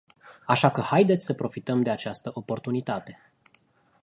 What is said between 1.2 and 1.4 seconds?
să